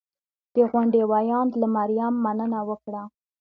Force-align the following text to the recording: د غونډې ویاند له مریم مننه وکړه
د 0.55 0.55
غونډې 0.71 1.01
ویاند 1.11 1.51
له 1.61 1.67
مریم 1.75 2.13
مننه 2.25 2.59
وکړه 2.69 3.01